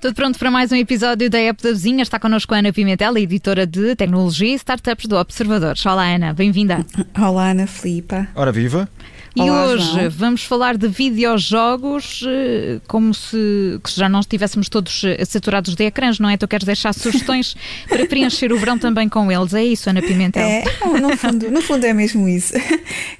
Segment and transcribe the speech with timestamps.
[0.00, 2.02] Tudo pronto para mais um episódio da App da Vizinha.
[2.02, 5.74] Está connosco a Ana Pimentel, editora de Tecnologia e Startups do Observador.
[5.86, 6.84] Olá, Ana, bem-vinda.
[7.16, 8.26] Olá, Ana Filipa.
[8.34, 8.88] Ora, viva!
[9.34, 10.10] E Olá, hoje João.
[10.10, 16.18] vamos falar de videojogos eh, como se, já não estivéssemos todos eh, saturados de ecrãs,
[16.18, 16.36] não é?
[16.36, 17.56] Tu queres deixar sugestões
[17.88, 19.54] para preencher o verão também com eles.
[19.54, 20.42] É isso, Ana Pimentel?
[20.42, 20.64] É,
[21.00, 22.52] no, fundo, no fundo é mesmo isso.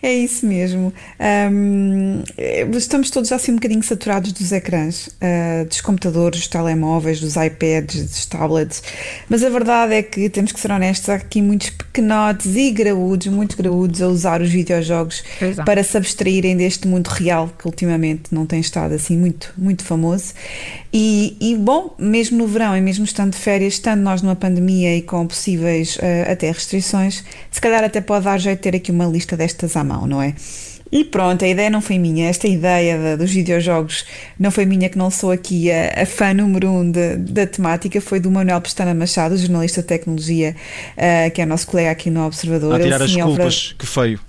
[0.03, 0.93] É isso mesmo.
[1.19, 6.49] Ahm, eh, estamos todos já assim um bocadinho saturados dos ecrãs, ah, dos computadores, dos
[6.49, 8.83] telemóveis, dos iPads, dos tablets.
[9.29, 13.27] Mas a verdade é que temos que ser honestos, há aqui muitos pequenotes e graúdos,
[13.27, 15.63] muito graúdos, a usar os videojogos Pois há.
[15.63, 20.33] para se abstraírem deste mundo real que ultimamente não tem estado assim muito, muito famoso.
[20.91, 24.97] E, e, bom, mesmo no verão e mesmo estando de férias, estando nós numa pandemia
[24.97, 28.91] e com possíveis eh, até restrições, se calhar até pode dar jeito de ter aqui
[28.91, 30.35] uma lista destas à mão, não é?
[30.93, 34.05] E pronto, a ideia não foi minha, esta ideia dos videojogos
[34.39, 37.99] não foi minha, que não sou aqui a, a fã número um de- da temática,
[37.99, 40.55] foi do Manuel Pestana Machado, jornalista de tecnologia,
[40.97, 42.73] eh, que é nosso colega aqui no Observador.
[42.73, 44.21] A Ele, tirar as sim, é vera- culpas, que feio.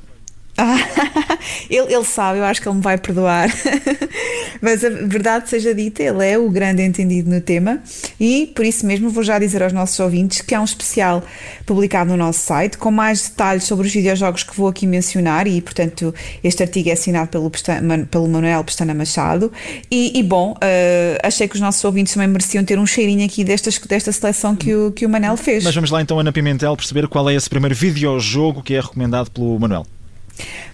[0.58, 0.78] Ah,
[1.70, 3.50] ele, ele sabe, eu acho que ele me vai perdoar.
[4.62, 7.80] Mas a verdade seja dita, ele é o grande entendido no tema
[8.20, 11.22] e por isso mesmo vou já dizer aos nossos ouvintes que há um especial
[11.66, 15.60] publicado no nosso site com mais detalhes sobre os videojogos que vou aqui mencionar e,
[15.62, 19.52] portanto, este artigo é assinado pelo, Pesta- Man- pelo Manuel Pestana Machado.
[19.92, 23.44] E, e, bom, eh, achei que os nossos ouvintes também mereciam ter um cheirinho aqui
[23.44, 25.64] destas, desta seleção que o, que o Manel fez.
[25.64, 29.30] Mas vamos lá então, Ana Pimentel, perceber qual é esse primeiro videojogo que é recomendado
[29.32, 29.86] pelo Manuel.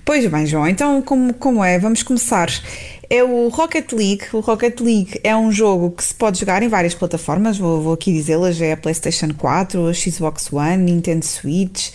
[0.05, 1.77] Pois bem, João, então como, como é?
[1.77, 2.49] Vamos começar.
[3.09, 4.23] É o Rocket League.
[4.33, 7.93] O Rocket League é um jogo que se pode jogar em várias plataformas, vou, vou
[7.93, 11.89] aqui dizê-las: é a PlayStation 4, a Xbox One, Nintendo Switch,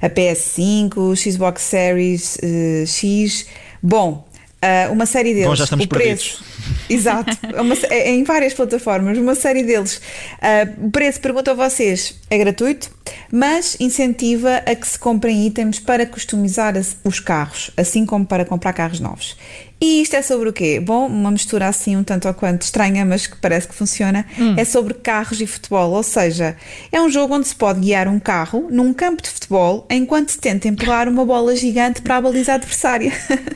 [0.00, 3.46] a PS5, o Xbox Series eh, X.
[3.82, 4.28] Bom,
[4.60, 5.48] ah, uma série deles.
[5.48, 6.44] Bom, já estamos o preço,
[6.88, 10.00] Exato, é uma- é em várias plataformas, uma série deles.
[10.40, 12.90] Ah, o preço, pergunto a vocês, é gratuito,
[13.32, 18.72] mas incentiva a que se comprem itens para customizar os carros, assim como para comprar
[18.72, 19.36] carros novos.
[19.80, 20.80] E isto é sobre o quê?
[20.80, 24.26] Bom, uma mistura assim um tanto ou quanto estranha, mas que parece que funciona.
[24.56, 26.56] É sobre carros e futebol, ou seja,
[26.90, 30.38] é um jogo onde se pode guiar um carro num campo de futebol enquanto se
[30.40, 33.12] tenta empurrar uma bola gigante para a baliza adversária.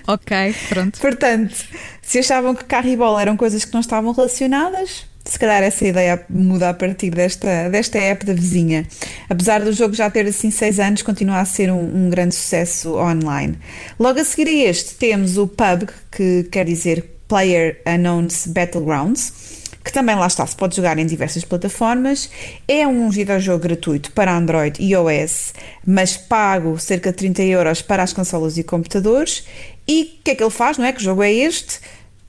[0.06, 1.00] Ok, pronto.
[1.00, 1.54] Portanto,
[2.12, 5.86] se achavam que carro e bola eram coisas que não estavam relacionadas, se calhar essa
[5.86, 8.86] ideia muda a partir desta, desta app da vizinha.
[9.30, 12.96] Apesar do jogo já ter assim 6 anos, continua a ser um, um grande sucesso
[12.98, 13.58] online.
[13.98, 19.92] Logo a seguir a este, temos o PUBG, que quer dizer Player Unknown's Battlegrounds que
[19.92, 22.30] também lá está, se pode jogar em diversas plataformas.
[22.68, 28.02] É um videojogo gratuito para Android e iOS, mas pago cerca de 30 euros para
[28.02, 29.44] as consolas e computadores.
[29.88, 30.92] E o que é que ele faz, não é?
[30.92, 31.80] Que jogo é este?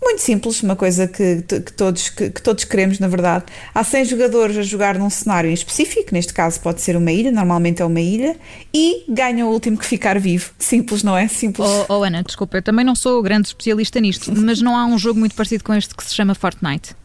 [0.04, 3.46] Muito simples, uma coisa que, que todos, que, que todos queremos, na verdade.
[3.74, 7.32] Há 100 jogadores a jogar num cenário em específico, neste caso pode ser uma ilha,
[7.32, 8.36] normalmente é uma ilha,
[8.74, 10.52] e ganha o último que ficar vivo.
[10.60, 11.28] Simples, não é?
[11.30, 11.68] Simples.
[11.68, 14.98] Oh, oh, Ana, desculpa, eu também não sou grande especialista nisto, mas não há um
[14.98, 16.96] jogo muito parecido com este que se chama Fortnite.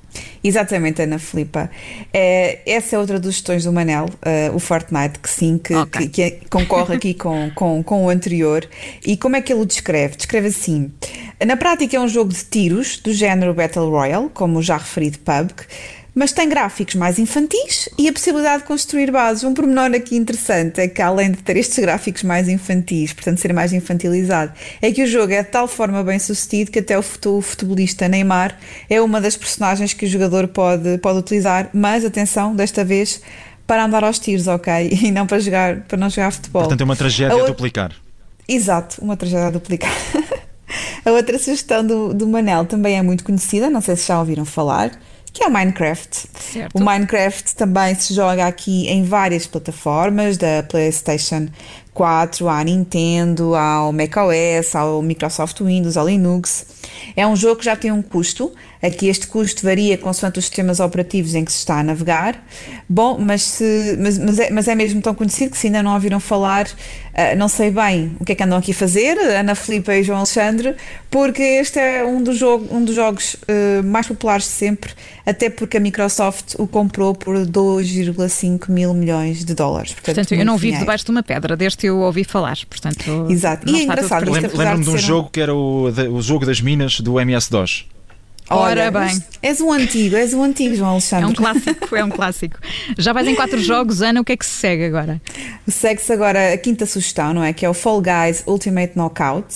[0.42, 1.70] Exatamente, Ana Filipa.
[2.12, 6.02] É, essa é outra dos gestões do Manel, eh, o Fortnite, que sim, que, Ok.
[6.02, 8.66] que- que é- concorre aqui com, com, com o anterior.
[9.04, 10.16] E como é que ele o descreve?
[10.16, 10.90] Descreve assim:
[11.44, 15.54] na prática é um jogo de tiros do género Battle Royale, como já referido PUBG.
[16.18, 19.44] Mas tem gráficos mais infantis e a possibilidade de construir bases.
[19.44, 23.52] Um pormenor aqui interessante é que, além de ter estes gráficos mais infantis, portanto ser
[23.52, 24.52] mais infantilizado,
[24.82, 27.40] é que o jogo é de tal forma bem sucedido que até o fute- o
[27.40, 28.58] futebolista Neymar
[28.90, 31.70] é uma das personagens que o jogador pode, pode utilizar.
[31.72, 33.20] Mas atenção, desta vez
[33.64, 34.72] para andar aos tiros, ok?
[35.00, 36.62] E não para, jogar, para não jogar futebol.
[36.62, 37.92] Portanto, é uma tragédia A outra- duplicar.
[38.48, 39.94] Exato, uma tragédia duplicada.
[41.04, 44.44] A outra sugestão do, do Manel também é muito conhecida, não sei se já ouviram
[44.44, 44.90] falar,
[45.38, 46.28] que é o Minecraft.
[46.34, 46.76] Certo.
[46.76, 51.46] O Minecraft também se joga aqui em várias plataformas, da PlayStation
[51.94, 56.66] 4 à Nintendo, ao macOS, ao Microsoft Windows, ao Linux.
[57.14, 58.52] É um jogo que já tem um custo.
[58.82, 62.42] Aqui este custo varia consoante os sistemas operativos em que se está a navegar.
[62.88, 65.94] Bom, mas, se, mas, mas, é, mas é mesmo tão conhecido que se ainda não
[65.94, 66.68] ouviram falar,
[67.14, 70.02] ah, não sei bem o que é que andam aqui a fazer, Ana Filipa e
[70.02, 70.76] João Alexandre,
[71.10, 74.92] porque este é um dos, jogo, um dos jogos ah, mais populares de sempre,
[75.26, 79.92] até porque a Microsoft o comprou por 2,5 mil milhões de dólares.
[79.94, 80.80] Portanto, eu muito não vivo dinheiro.
[80.84, 82.56] debaixo de uma pedra, desde que eu ouvi falar.
[82.68, 83.68] Portanto, Exato.
[83.68, 84.48] E é engraçado, Lembro-me
[84.78, 87.18] de de um ser um- jogo que era o, da- o jogo das minas do
[87.20, 87.86] MS-DOS.
[88.50, 89.22] Ora bem.
[89.42, 91.26] És um antigo, és um antigo, João Alexandre.
[91.26, 92.58] É um clássico, é um clássico.
[92.96, 95.20] Já vais em quatro jogos, Ana, o que é que se segue agora?
[95.66, 97.52] Segue-se agora a quinta sugestão, não é?
[97.52, 99.46] Que é o Fall Guys Ultimate Knockout.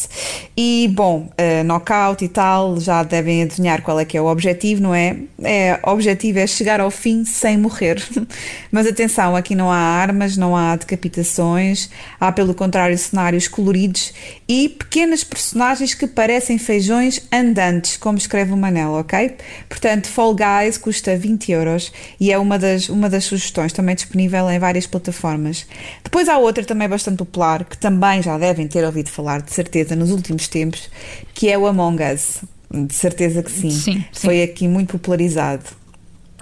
[0.55, 4.83] E, bom, uh, knockout e tal, já devem adivinhar qual é que é o objetivo,
[4.83, 5.17] não é?
[5.43, 8.03] é o objetivo é chegar ao fim sem morrer.
[8.71, 11.89] Mas atenção, aqui não há armas, não há decapitações,
[12.21, 14.13] há pelo contrário cenários coloridos
[14.47, 19.35] e pequenas personagens que parecem feijões andantes, como escreve o Manel, ok?
[19.71, 24.51] Portanto, Fall Guys custa 20 euros e é uma das, uma das sugestões, também disponível
[24.51, 25.67] em várias plataformas.
[26.05, 29.97] Depois há outra também bastante popular, que também já devem ter ouvido falar, de certeza,
[29.97, 30.91] nos últimos tempos,
[31.35, 32.41] que é o Among Us.
[32.71, 33.71] De certeza que sim.
[33.71, 34.27] Sim, sim.
[34.27, 35.65] Foi aqui muito popularizado.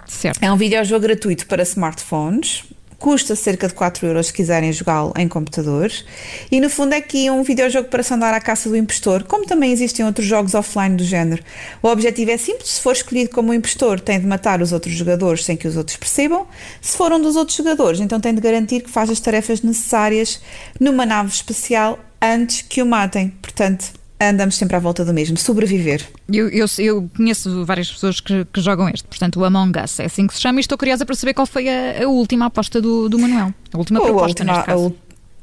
[0.07, 0.43] Certo.
[0.43, 2.65] É um videojogo gratuito para smartphones.
[2.99, 6.05] Custa cerca de 4 euros se quiserem jogá-lo em computadores.
[6.53, 9.47] E no fundo é aqui um videojogo para se andar à caça do impostor, como
[9.47, 11.43] também existem outros jogos offline do género.
[11.83, 15.47] O objetivo é simples: se for escolhido como impostor, tem de matar os outros jogadores
[15.47, 16.47] sem que os outros percebam.
[16.83, 20.39] Se for um dos outros jogadores, então tem de garantir que faz as tarefas necessárias
[20.79, 23.31] numa nave espacial antes que o matem.
[23.43, 26.07] Portanto, andamos sempre à volta do mesmo, sobreviver.
[26.31, 30.05] Eu, eu, eu conheço várias pessoas que, que, jogam este, portanto, o Among Us é
[30.05, 32.81] assim que se chama e estou curiosa para saber qual foi a, a última aposta
[32.81, 33.55] do, do Manuel.
[33.73, 34.95] A última proposta, última, neste caso.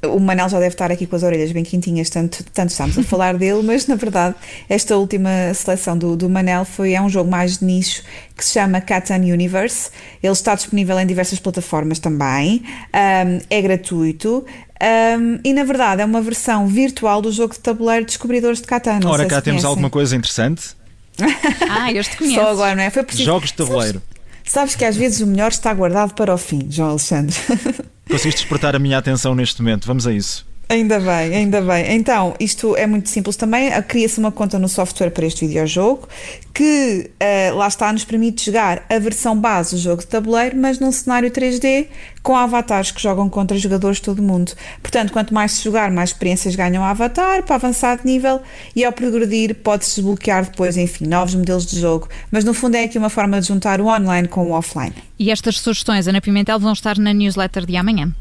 [0.03, 3.03] O Manel já deve estar aqui com as orelhas bem quentinhas, tanto, tanto estamos a
[3.03, 4.35] falar dele, mas na verdade
[4.69, 8.03] esta última seleção do, do Manel foi, é um jogo mais de nicho
[8.35, 9.89] que se chama Catan Universe.
[10.21, 12.63] Ele está disponível em diversas plataformas também,
[12.93, 14.45] um, é gratuito.
[14.79, 18.99] Um, e na verdade é uma versão virtual do jogo de tabuleiro Descobridores de Catan.
[19.05, 19.69] Ora, cá temos conhecem.
[19.69, 20.75] alguma coisa interessante.
[21.69, 22.35] ah, este conheço.
[22.39, 22.91] Só agora, não é?
[22.91, 23.25] Foi preciso...
[23.25, 23.99] Jogos de tabuleiro.
[23.99, 27.35] Sabes, sabes que às vezes o melhor está guardado para o fim, João Alexandre.
[28.09, 29.85] Conseguiste despertar a minha atenção neste momento.
[29.85, 30.46] Vamos a isso.
[30.69, 31.95] Ainda bem, ainda bem.
[31.95, 33.69] Então, isto é muito simples também.
[33.83, 36.09] Cria-se uma conta no software para este videojogo
[36.53, 40.79] que uh, lá está, nos permite jogar a versão base do jogo de tabuleiro, mas
[40.79, 41.87] num cenário 3D
[42.21, 44.51] com avatares que jogam contra jogadores de todo o mundo.
[44.81, 48.41] Portanto, quanto mais se jogar, mais experiências ganham o avatar para avançar de nível
[48.75, 52.09] e ao progredir pode-se desbloquear depois, enfim, novos modelos de jogo.
[52.29, 54.95] Mas no fundo é aqui uma forma de juntar o online com o offline.
[55.17, 58.13] E estas sugestões, Ana Pimentel, vão estar na newsletter de amanhã.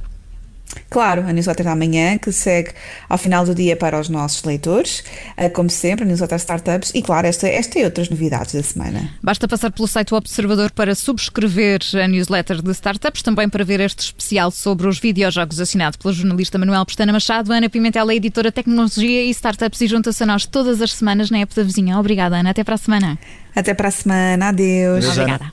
[0.90, 2.70] Claro, a newsletter da manhã, que segue
[3.08, 5.02] ao final do dia para os nossos leitores,
[5.36, 9.10] eh, como sempre, a newsletter Startups e, claro, esta, esta e outras novidades da semana.
[9.22, 13.80] Basta passar pelo site do Observador para subscrever a newsletter de Startups, também para ver
[13.80, 17.52] este especial sobre os videojogos assinado pela jornalista Manuel Pestana Machado.
[17.52, 21.38] Ana Pimentel é editora Tecnologia e Startups e junta-se a nós todas as semanas na
[21.38, 21.98] app da vizinha.
[21.98, 22.50] Obrigada, Ana.
[22.50, 23.18] Até para a semana.
[23.54, 24.48] Até para a semana.
[24.48, 25.04] Adeus.
[25.04, 25.52] Adeus Obrigada.